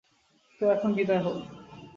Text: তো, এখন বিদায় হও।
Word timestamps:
তো, 0.61 0.63
এখন 0.71 0.89
বিদায় 0.93 1.19
হও। 1.19 1.35